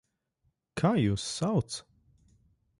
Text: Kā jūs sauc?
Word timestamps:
Kā 0.81 0.91
jūs 1.01 1.27
sauc? 1.37 1.79